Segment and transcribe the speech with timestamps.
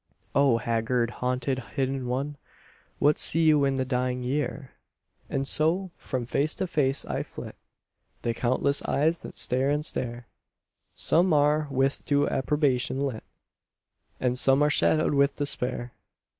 [0.33, 2.35] O haggard, haunted, hidden One
[2.97, 4.71] What see you in the dying year?
[5.29, 7.55] And so from face to face I flit,
[8.23, 10.27] The countless eyes that stare and stare;
[10.95, 13.23] Some are with approbation lit,
[14.19, 15.93] And some are shadowed with despair.